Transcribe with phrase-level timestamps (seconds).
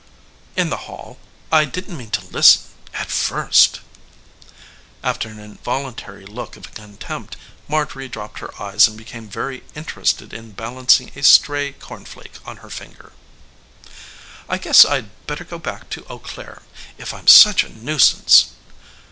[0.55, 1.19] "In the hall.
[1.51, 3.81] I didn't mean to listen at first."
[5.03, 10.53] After an involuntary look of contempt Marjorie dropped her eyes and became very interested in
[10.53, 13.13] balancing a stray corn flake on her finger.
[14.49, 16.63] "I guess I'd better go back to Eau Claire
[16.97, 18.47] if I'm such a nuisance."